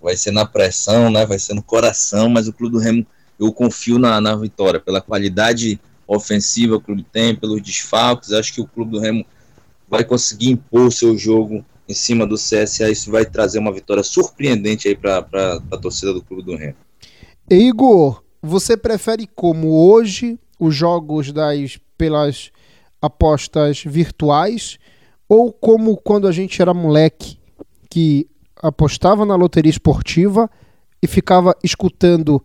[0.01, 1.25] vai ser na pressão, né?
[1.25, 2.29] Vai ser no coração.
[2.29, 3.05] Mas o Clube do Remo,
[3.39, 8.31] eu confio na, na vitória pela qualidade ofensiva que o clube tem, pelos desfalques.
[8.31, 9.25] Acho que o Clube do Remo
[9.89, 12.89] vai conseguir impor o seu jogo em cima do CSA.
[12.89, 15.19] Isso vai trazer uma vitória surpreendente aí para
[15.71, 16.75] a torcida do Clube do Remo.
[17.49, 22.51] Igor, você prefere como hoje os jogos das pelas
[23.01, 24.79] apostas virtuais
[25.27, 27.37] ou como quando a gente era moleque
[27.89, 28.27] que
[28.61, 30.49] apostava na loteria esportiva
[31.01, 32.43] e ficava escutando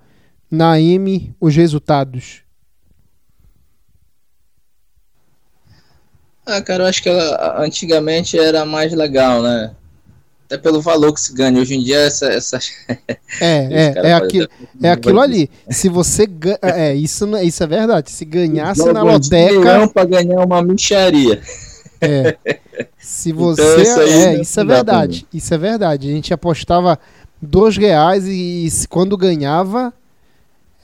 [0.50, 2.42] na AM os resultados?
[6.44, 9.74] Ah, cara, eu acho que ela, antigamente era mais legal, né?
[10.46, 11.60] Até pelo valor que se ganha.
[11.60, 12.26] Hoje em dia, essa.
[12.26, 12.58] essa...
[13.40, 14.48] É, é, é aquilo,
[14.82, 15.50] é aquilo ali.
[15.68, 18.10] Se você ganha, é isso, não- isso é verdade.
[18.10, 21.42] Se ganhasse na loteca, pra ganhar uma micharia.
[22.00, 22.36] É.
[22.98, 23.62] Se você.
[23.62, 25.26] Então, isso aí é, isso é verdade.
[25.32, 26.08] Isso é verdade.
[26.08, 26.98] A gente apostava
[27.40, 29.92] dois reais e se- quando ganhava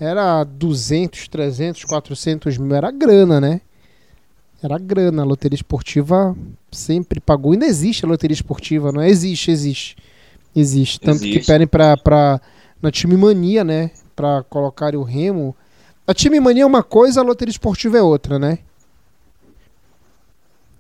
[0.01, 2.75] era 200, 300, 400 mil.
[2.75, 3.61] Era grana, né?
[4.62, 5.22] Era grana.
[5.22, 6.37] A loteria esportiva
[6.70, 7.53] sempre pagou.
[7.53, 9.09] Ainda existe a loteria esportiva, não é?
[9.11, 9.96] Existe, existe.
[10.55, 11.01] Existe.
[11.01, 11.46] Tanto que Existe.
[11.46, 12.40] pedem pra, pra,
[12.81, 13.90] na time mania, né?
[14.14, 15.55] Pra colocar o remo.
[16.07, 18.59] A time mania é uma coisa, a loteria esportiva é outra, né?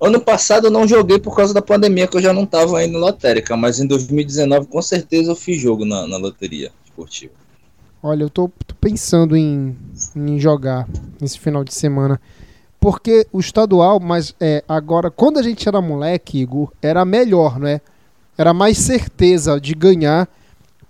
[0.02, 2.98] Ano passado eu não joguei por causa da pandemia, que eu já não tava indo
[2.98, 7.32] lotérica, mas em 2019 com certeza eu fiz jogo na, na loteria esportiva.
[8.02, 9.76] Olha, eu tô, tô pensando em,
[10.16, 10.88] em jogar
[11.22, 12.20] esse final de semana.
[12.80, 17.80] Porque o estadual, mas é, agora, quando a gente era moleque, Igor, era melhor, né?
[18.36, 20.28] Era mais certeza de ganhar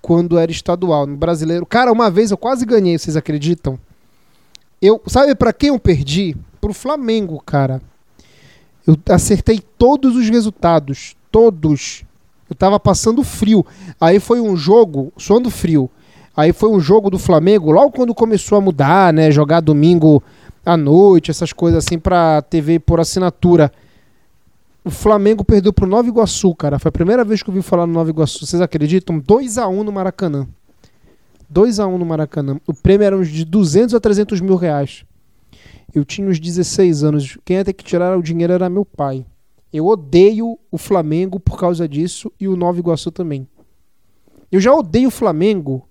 [0.01, 1.07] quando era estadual.
[1.07, 1.67] No brasileiro.
[1.67, 3.79] Cara, uma vez eu quase ganhei, vocês acreditam?
[4.81, 6.35] Eu, sabe pra quem eu perdi?
[6.63, 7.83] Pro Flamengo, cara.
[8.87, 11.15] Eu acertei todos os resultados.
[11.31, 12.05] Todos.
[12.49, 13.65] Eu tava passando frio.
[14.01, 15.91] Aí foi um jogo, suando frio.
[16.37, 19.31] Aí foi um jogo do Flamengo, logo quando começou a mudar, né?
[19.31, 20.23] Jogar domingo
[20.65, 23.71] à noite, essas coisas assim pra TV por assinatura.
[24.85, 26.79] O Flamengo perdeu pro Nova Iguaçu, cara.
[26.79, 28.45] Foi a primeira vez que eu ouvi falar no Nova Iguaçu.
[28.45, 29.21] Vocês acreditam?
[29.21, 30.47] 2x1 no Maracanã.
[31.53, 32.59] 2x1 no Maracanã.
[32.67, 35.05] O prêmio era de 200 a 300 mil reais.
[35.95, 37.39] Eu tinha uns 16 anos.
[37.45, 39.25] Quem ia ter que tirar o dinheiro era meu pai.
[39.73, 43.47] Eu odeio o Flamengo por causa disso e o Nova Iguaçu também.
[44.51, 45.89] Eu já odeio o Flamengo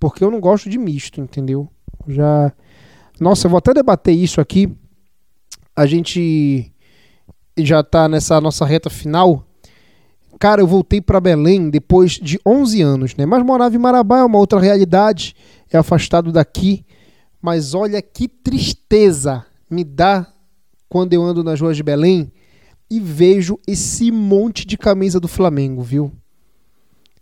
[0.00, 1.68] porque eu não gosto de misto, entendeu?
[2.06, 2.52] Já.
[3.20, 4.70] Nossa, eu vou até debater isso aqui.
[5.76, 6.72] A gente
[7.56, 9.46] já tá nessa nossa reta final.
[10.38, 13.24] Cara, eu voltei para Belém depois de 11 anos, né?
[13.24, 15.34] Mas morava em Marabá, é uma outra realidade,
[15.72, 16.84] é afastado daqui.
[17.44, 20.26] Mas olha que tristeza me dá
[20.88, 22.32] quando eu ando nas ruas de Belém
[22.90, 26.10] e vejo esse monte de camisa do Flamengo, viu?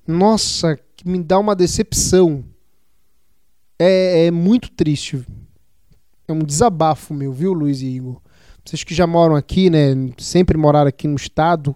[0.07, 2.45] Nossa, que me dá uma decepção.
[3.77, 5.27] É, é muito triste.
[6.29, 8.21] É um desabafo meu, viu, Luiz e Igor?
[8.65, 9.93] Vocês que já moram aqui, né?
[10.19, 11.75] Sempre moraram aqui no estado.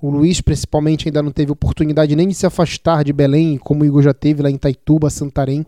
[0.00, 3.84] O Luiz, principalmente, ainda não teve oportunidade nem de se afastar de Belém, como o
[3.84, 5.66] Igor já teve lá em Taituba, Santarém.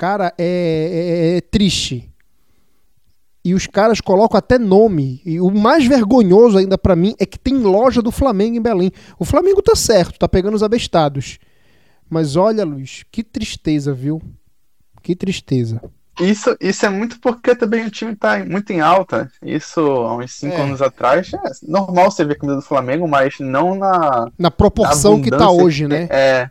[0.00, 2.10] Cara, é, é- é triste.
[3.44, 5.20] E os caras colocam até nome.
[5.26, 8.90] E o mais vergonhoso ainda pra mim é que tem loja do Flamengo em Belém.
[9.18, 11.38] O Flamengo tá certo, tá pegando os abestados.
[12.08, 14.22] Mas olha, Luiz, que tristeza, viu?
[15.02, 15.82] Que tristeza.
[16.18, 19.30] isso, isso é muito porque também o time tá muito em alta.
[19.42, 20.62] Isso há uns 5 é.
[20.62, 24.30] anos atrás é normal você ver a camisa do Flamengo, mas não na.
[24.38, 26.08] Na proporção na que tá hoje, né?
[26.10, 26.50] É,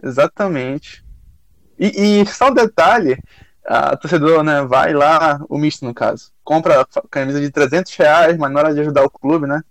[0.00, 1.03] exatamente.
[1.78, 3.18] E, e só um detalhe:
[3.64, 8.36] a torcedor né, vai lá, o misto no caso, compra a camisa de 300 reais,
[8.36, 9.62] mas na hora de ajudar o clube, né?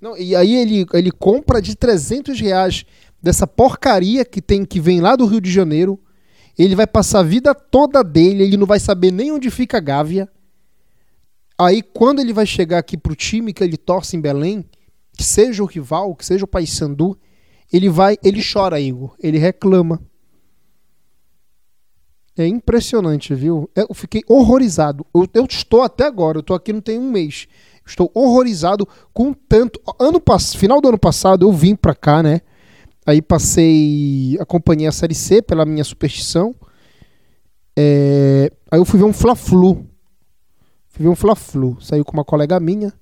[0.00, 2.84] Não, e aí ele, ele compra de 300 reais
[3.22, 5.98] dessa porcaria que tem que vem lá do Rio de Janeiro.
[6.58, 9.80] Ele vai passar a vida toda dele, ele não vai saber nem onde fica a
[9.80, 10.28] Gávea.
[11.56, 14.64] Aí quando ele vai chegar aqui pro time que ele torce em Belém,
[15.16, 17.16] que seja o rival, que seja o Paysandu,
[17.72, 20.00] ele vai, ele chora, Igor, ele reclama.
[22.36, 23.68] É impressionante, viu?
[23.74, 25.06] Eu fiquei horrorizado.
[25.14, 27.46] Eu, eu estou até agora, eu estou aqui não tem um mês.
[27.86, 29.80] Estou horrorizado com tanto.
[29.98, 30.22] Ano
[30.56, 32.40] final do ano passado eu vim para cá, né?
[33.04, 34.36] Aí passei.
[34.40, 36.54] Acompanhei a Série C pela minha superstição.
[37.76, 39.86] É, aí eu fui ver um Fla-Flu.
[40.88, 41.76] Fui ver um Fla-Flu.
[41.80, 42.92] Saiu com uma colega minha.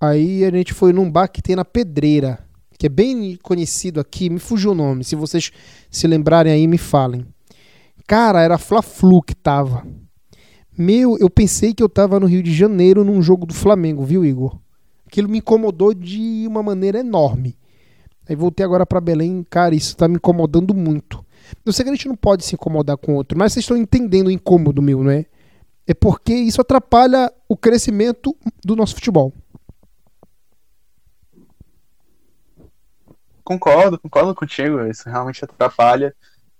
[0.00, 2.38] Aí a gente foi num bar que tem na Pedreira.
[2.78, 4.30] Que é bem conhecido aqui.
[4.30, 5.04] Me fugiu o nome.
[5.04, 5.50] Se vocês
[5.90, 7.26] se lembrarem aí, me falem.
[8.10, 9.86] Cara, era Fla-Flu que tava.
[10.76, 14.24] Meu, eu pensei que eu tava no Rio de Janeiro num jogo do Flamengo, viu,
[14.24, 14.58] Igor?
[15.06, 17.56] Aquilo me incomodou de uma maneira enorme.
[18.28, 21.24] Aí voltei agora para Belém, cara, isso tá me incomodando muito.
[21.64, 24.26] Eu sei que a gente não pode se incomodar com outro, mas vocês estão entendendo
[24.26, 25.26] o incômodo meu, não é?
[25.86, 29.32] É porque isso atrapalha o crescimento do nosso futebol.
[33.44, 36.12] Concordo, concordo contigo, isso realmente atrapalha.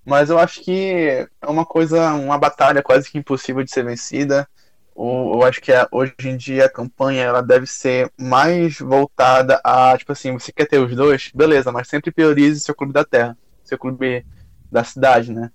[0.05, 4.49] Mas eu acho que é uma coisa, uma batalha quase que impossível de ser vencida.
[4.97, 10.13] Eu acho que hoje em dia a campanha ela deve ser mais voltada a, tipo
[10.13, 11.31] assim, você quer ter os dois?
[11.35, 14.27] Beleza, mas sempre priorize seu clube da terra, seu clube
[14.71, 15.51] da cidade, né?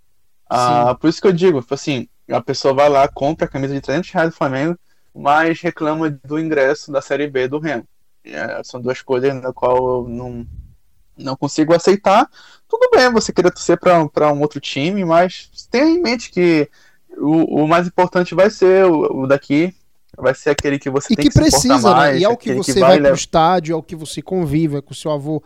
[0.49, 3.73] Ah, por isso que eu digo, tipo assim, a pessoa vai lá, compra a camisa
[3.73, 4.77] de 300 reais do Flamengo,
[5.13, 7.87] mas reclama do ingresso da Série B do Remo.
[8.23, 10.45] É, são duas coisas na qual eu não,
[11.17, 12.29] não consigo aceitar.
[12.67, 16.69] Tudo bem você querer torcer para um outro time, mas tenha em mente que
[17.17, 19.73] o, o mais importante vai ser o, o daqui,
[20.17, 22.19] vai ser aquele que você e tem que, que precisa, mais, né?
[22.19, 24.77] E é o que você que vai, vai pro estádio, é o que você convive,
[24.77, 25.43] é com o seu avô,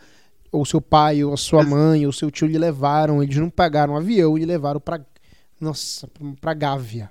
[0.51, 3.21] ou seu pai, ou a sua mãe, ou seu tio lhe levaram.
[3.21, 5.01] Eles não pegaram um avião e levaram para
[5.59, 6.07] nossa,
[6.39, 7.09] para Gávea.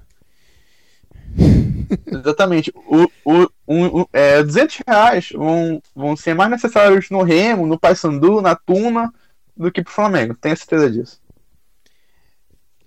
[2.07, 2.73] Exatamente.
[2.75, 8.41] O, o, um, é, 200 reais vão, vão ser mais necessários no Remo, no Paysandu,
[8.41, 9.13] na Tuna,
[9.57, 10.35] do que pro Flamengo.
[10.35, 11.21] Tenho certeza disso.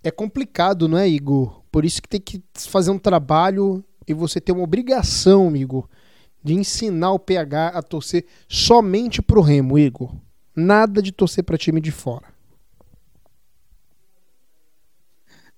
[0.04, 1.62] É complicado, não é, Igor?
[1.72, 5.88] Por isso que tem que fazer um trabalho e você tem uma obrigação, Igor,
[6.44, 10.16] de ensinar o PH a torcer somente pro Remo, Igor.
[10.56, 12.26] Nada de torcer para time de fora.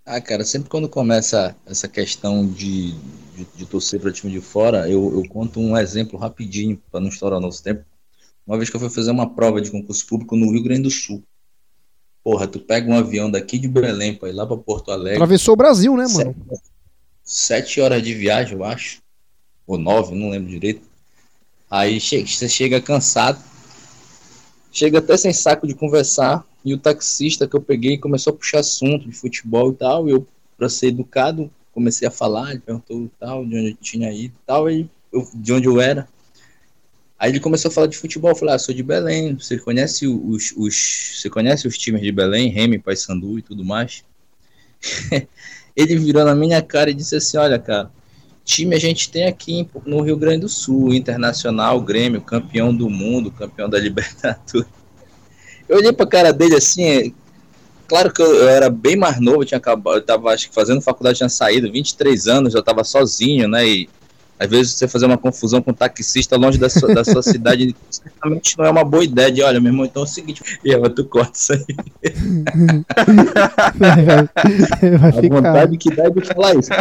[0.05, 2.91] Ah, cara, sempre quando começa essa questão de,
[3.35, 7.07] de, de torcer para time de fora, eu, eu conto um exemplo rapidinho para não
[7.07, 7.85] estourar o nosso tempo.
[8.45, 10.91] Uma vez que eu fui fazer uma prova de concurso público no Rio Grande do
[10.91, 11.23] Sul.
[12.21, 15.15] Porra, tu pega um avião daqui de Belém para ir lá para Porto Alegre.
[15.15, 16.35] Atravessou o Brasil, né, mano?
[16.35, 16.61] Sete,
[17.23, 19.01] sete, horas de viagem, eu acho.
[19.65, 20.81] Ou nove, não lembro direito.
[21.71, 23.41] Aí você chega cansado.
[24.73, 26.43] Chega até sem saco de conversar.
[26.65, 30.09] E o taxista que eu peguei começou a puxar assunto de futebol e tal.
[30.09, 32.51] E eu, pra ser educado, comecei a falar.
[32.51, 34.69] Ele perguntou tal, de onde eu tinha ido e tal.
[34.69, 34.89] E
[35.35, 36.07] de onde eu era.
[37.19, 40.05] Aí ele começou a falar de futebol, eu falei, ah, sou de Belém, você conhece
[40.05, 44.03] os, os, você conhece os times de Belém, Remy, Paysandu e tudo mais?
[45.73, 47.89] ele virou na minha cara e disse assim, olha, cara,
[48.43, 53.31] time a gente tem aqui no Rio Grande do Sul, Internacional, Grêmio, campeão do mundo,
[53.31, 54.67] campeão da Libertadores.
[55.67, 57.13] Eu olhei pra cara dele assim,
[57.87, 60.81] claro que eu, era bem mais novo, eu tinha acabado, eu tava acho que fazendo
[60.81, 63.89] faculdade, tinha saído, 23 anos, eu tava sozinho, né, e
[64.37, 67.73] às vezes você fazer uma confusão com um taxista longe da sua, da sua cidade
[67.89, 70.73] certamente não é uma boa ideia de, olha, meu irmão, então é o seguinte, e
[70.73, 71.63] ela, tu corta isso aí.
[73.79, 73.97] vai,
[74.97, 76.71] vai a vontade que dá de falar isso.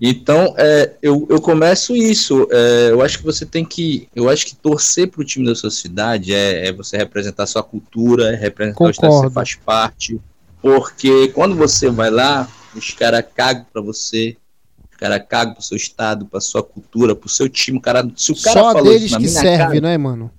[0.00, 2.46] Então, é, eu, eu começo isso.
[2.50, 4.08] É, eu acho que você tem que.
[4.14, 7.62] Eu acho que torcer para o time da sua cidade é, é você representar sua
[7.62, 8.88] cultura, é representar Concordo.
[8.88, 10.20] o estado que você faz parte.
[10.62, 14.36] Porque quando você vai lá, os caras cagam para você,
[14.98, 17.78] cara caga pro seu estado, pra sua cultura, pro seu time.
[17.78, 20.30] O cara, se o cara Só falou deles isso na que serve, cara, né, mano?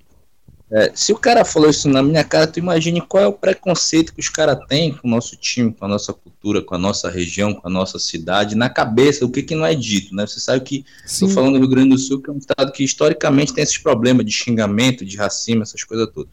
[0.72, 4.14] É, se o cara falou isso na minha cara, tu imagine qual é o preconceito
[4.14, 7.10] que os caras têm com o nosso time, com a nossa cultura, com a nossa
[7.10, 10.28] região, com a nossa cidade, na cabeça, o que, que não é dito, né?
[10.28, 12.84] Você sabe que, estou falando do Rio Grande do Sul, que é um estado que
[12.84, 16.30] historicamente tem esses problemas de xingamento, de racismo, essas coisas todas.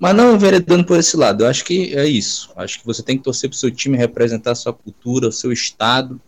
[0.00, 1.44] Mas não enveredando por esse lado.
[1.44, 2.50] Eu acho que é isso.
[2.56, 5.32] Acho que você tem que torcer para o seu time representar a sua cultura, o
[5.32, 6.20] seu estado.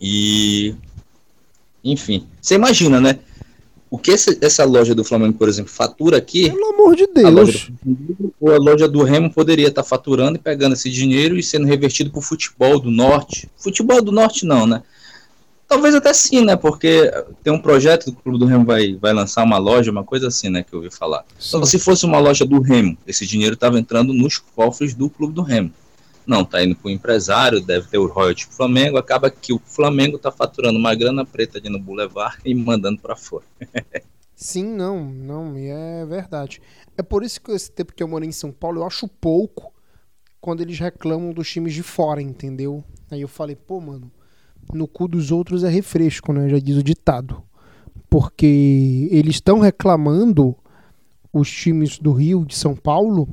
[0.00, 0.74] E.
[1.84, 2.26] Enfim.
[2.40, 3.18] Você imagina, né?
[3.88, 6.50] O que essa, essa loja do Flamengo, por exemplo, fatura aqui.
[6.50, 7.26] Pelo amor de Deus.
[7.26, 10.90] A loja do, ou a loja do Remo poderia estar tá faturando e pegando esse
[10.90, 13.48] dinheiro e sendo revertido para o futebol do norte.
[13.56, 14.82] Futebol do norte, não, né?
[15.68, 16.56] Talvez até sim, né?
[16.56, 17.10] Porque
[17.42, 20.28] tem um projeto que o Clube do Remo vai, vai lançar uma loja, uma coisa
[20.28, 20.62] assim, né?
[20.62, 21.24] Que eu ouvi falar.
[21.38, 21.56] Sim.
[21.56, 25.34] Então, se fosse uma loja do Remo, esse dinheiro estava entrando nos cofres do Clube
[25.34, 25.72] do Remo.
[26.26, 29.60] Não, tá indo para o empresário, deve ter o royalty pro Flamengo, acaba que o
[29.64, 33.44] Flamengo tá faturando uma grana preta ali no Boulevard e mandando para fora.
[34.34, 36.60] Sim, não, não, e é verdade.
[36.98, 39.72] É por isso que esse tempo que eu morei em São Paulo, eu acho pouco
[40.40, 42.84] quando eles reclamam dos times de fora, entendeu?
[43.10, 44.10] Aí eu falei, pô, mano,
[44.72, 46.48] no cu dos outros é refresco, né?
[46.48, 47.42] Já diz o ditado.
[48.10, 50.54] Porque eles estão reclamando
[51.32, 53.28] os times do Rio, de São Paulo,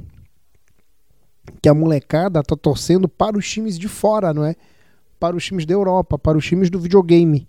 [1.62, 4.56] que a molecada tá torcendo para os times de fora, não é?
[5.20, 7.48] Para os times da Europa, para os times do videogame.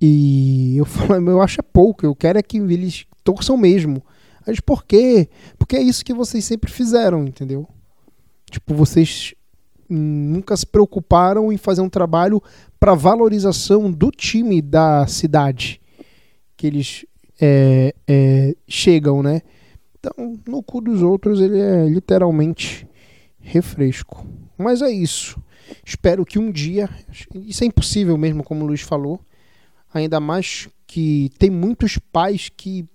[0.00, 4.02] E eu falo, eu acho é pouco, eu quero é que eles torçam mesmo.
[4.46, 5.28] Mas por quê?
[5.58, 7.68] Porque é isso que vocês sempre fizeram, entendeu?
[8.50, 9.34] Tipo, vocês
[9.88, 12.42] nunca se preocuparam em fazer um trabalho
[12.78, 15.80] para valorização do time da cidade
[16.56, 17.06] que eles
[17.40, 19.42] é, é, chegam, né?
[19.98, 22.87] Então, no cu dos outros, ele é literalmente
[23.48, 24.26] refresco.
[24.56, 25.40] Mas é isso.
[25.84, 26.88] Espero que um dia,
[27.34, 29.20] isso é impossível mesmo, como o Luiz falou,
[29.92, 32.86] ainda mais que tem muitos pais que,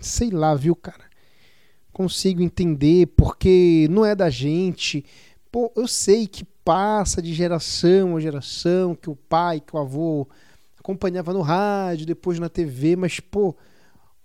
[0.00, 1.04] sei lá, viu, cara,
[1.92, 5.04] consigo entender porque não é da gente,
[5.50, 10.28] Pô, eu sei que passa de geração a geração, que o pai, que o avô
[10.78, 13.56] acompanhava no rádio, depois na TV, mas, pô,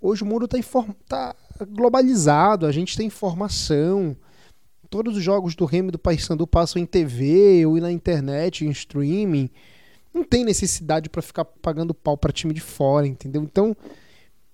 [0.01, 0.57] hoje o mundo tá,
[1.07, 4.17] tá globalizado, a gente tem informação.
[4.93, 8.69] Todos os jogos do Remo e do Paysandu passam em TV ou na internet, em
[8.69, 9.49] streaming.
[10.13, 13.41] Não tem necessidade para ficar pagando pau para time de fora, entendeu?
[13.41, 13.75] Então,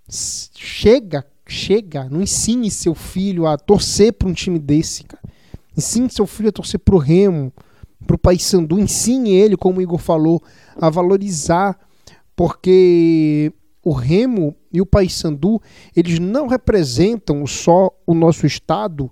[0.09, 5.21] chega, chega, não ensine seu filho a torcer para um time desse, cara.
[5.77, 7.51] Ensine seu filho a torcer pro Remo,
[8.07, 8.79] pro Paysandu.
[8.79, 10.41] Ensine ele, como o Igor falou,
[10.77, 11.77] a valorizar,
[12.33, 13.51] porque
[13.83, 15.61] o Remo e o Paysandu,
[15.93, 19.11] eles não representam só o nosso estado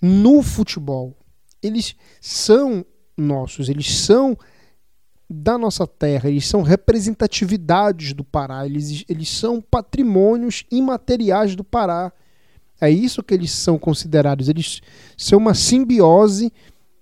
[0.00, 1.16] no futebol.
[1.62, 2.84] Eles são
[3.16, 4.36] nossos, eles são
[5.28, 12.12] da nossa terra, eles são representatividades do Pará, eles, eles são patrimônios imateriais do Pará.
[12.80, 14.48] É isso que eles são considerados.
[14.48, 14.80] Eles
[15.16, 16.52] são uma simbiose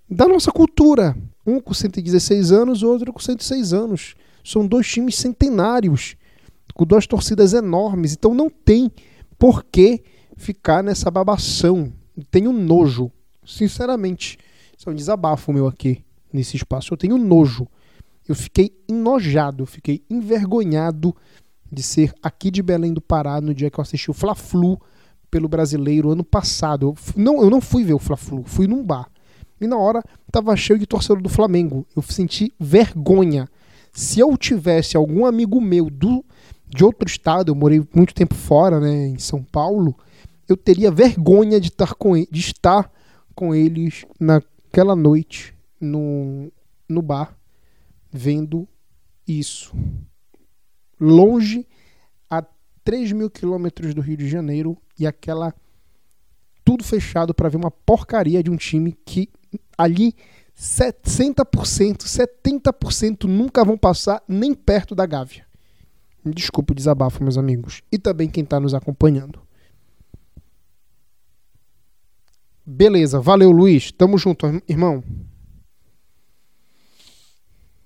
[0.09, 1.17] da nossa cultura.
[1.47, 4.15] Um com 116 anos, outro com 106 anos.
[4.43, 6.17] São dois times centenários,
[6.75, 8.13] com duas torcidas enormes.
[8.13, 8.91] Então não tem
[9.39, 10.03] por que
[10.37, 11.93] ficar nessa babação.
[12.31, 13.11] Tenho nojo,
[13.45, 14.39] sinceramente.
[14.77, 16.93] Isso é um desabafo meu aqui, nesse espaço.
[16.93, 17.67] Eu tenho nojo.
[18.27, 21.15] Eu fiquei enojado, fiquei envergonhado
[21.71, 24.81] de ser aqui de Belém do Pará no dia que eu assisti o Fla-Flu
[25.31, 26.95] pelo brasileiro ano passado.
[27.17, 29.09] Eu não, eu não fui ver o Fla-Flu, fui num bar.
[29.61, 31.87] E na hora tava cheio de torcedor do Flamengo.
[31.95, 33.49] Eu senti vergonha.
[33.93, 36.25] Se eu tivesse algum amigo meu do
[36.69, 39.97] de outro estado, eu morei muito tempo fora, né, em São Paulo,
[40.49, 42.91] eu teria vergonha de estar com, de estar
[43.35, 46.53] com eles naquela noite no,
[46.89, 47.37] no bar
[48.11, 48.69] vendo
[49.27, 49.75] isso.
[51.01, 51.67] Longe
[52.85, 55.55] 3 mil quilômetros do Rio de Janeiro e aquela
[56.65, 59.29] tudo fechado para ver uma porcaria de um time que
[59.77, 60.15] ali
[60.57, 65.47] 60%, 70% nunca vão passar nem perto da Gávea.
[66.25, 67.83] Desculpa o desabafo, meus amigos.
[67.93, 69.43] E também quem está nos acompanhando.
[72.67, 73.93] Beleza, valeu Luiz.
[73.93, 75.03] Tamo junto, irmão.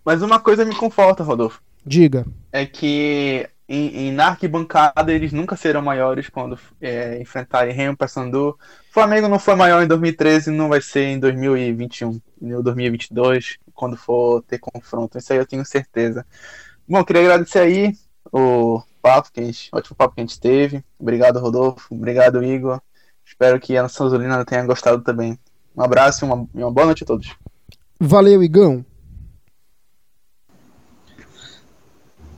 [0.04, 1.60] Mas uma coisa me conforta, Rodolfo.
[1.84, 2.26] Diga.
[2.52, 8.50] É que em, em, na arquibancada eles nunca serão maiores quando é, enfrentarem Remo Paysandu.
[8.50, 12.20] O Flamengo não foi maior em 2013, não vai ser em 2021,
[12.54, 15.18] ou 2022, quando for ter confronto.
[15.18, 16.24] Isso aí eu tenho certeza.
[16.88, 17.92] Bom, queria agradecer aí
[18.32, 20.82] o papo, que a gente, ótimo papo que a gente teve.
[20.98, 21.94] Obrigado, Rodolfo.
[21.94, 22.80] Obrigado, Igor.
[23.28, 25.38] Espero que a nossa Azulina tenha gostado também.
[25.76, 27.36] Um abraço e uma, uma boa noite a todos.
[28.00, 28.84] Valeu, Igão.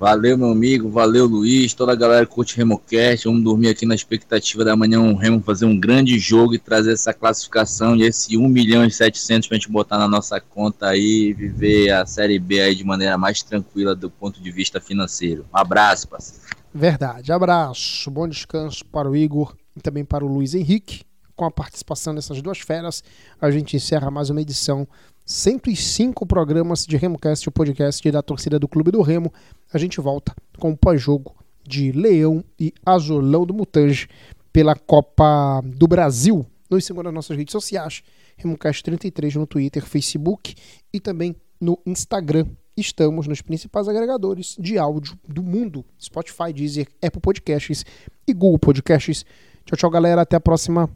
[0.00, 0.90] Valeu, meu amigo.
[0.90, 1.74] Valeu, Luiz.
[1.74, 3.28] Toda a galera que curte RemoCast.
[3.28, 6.92] Vamos dormir aqui na expectativa da manhã um Remo fazer um grande jogo e trazer
[6.92, 11.28] essa classificação e esse 1 milhão e 700 pra gente botar na nossa conta aí
[11.28, 15.46] e viver a Série B aí de maneira mais tranquila do ponto de vista financeiro.
[15.54, 16.42] Um abraço, parceiro.
[16.74, 17.30] Verdade.
[17.30, 18.10] Abraço.
[18.10, 21.02] Bom descanso para o Igor e também para o Luiz Henrique.
[21.34, 23.02] com a participação dessas duas feras,
[23.40, 24.86] a gente encerra mais uma edição
[25.24, 29.32] 105 programas de RemoCast, o podcast da torcida do Clube do Remo.
[29.72, 31.34] A gente volta com o pós-jogo
[31.66, 34.06] de Leão e Azulão do Mutange
[34.52, 36.44] pela Copa do Brasil.
[36.68, 38.02] Nos sigam nas nossas redes sociais,
[38.38, 40.54] RemoCast33 no Twitter, Facebook
[40.92, 42.44] e também no Instagram.
[42.76, 47.82] Estamos nos principais agregadores de áudio do mundo: Spotify, Deezer, Apple Podcasts
[48.26, 49.24] e Google Podcasts.
[49.64, 50.22] Tchau, tchau, galera.
[50.22, 50.88] Até a próxima.